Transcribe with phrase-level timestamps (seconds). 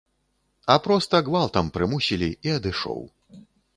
[0.75, 2.99] А проста, гвалтам прымусілі, і адышоў.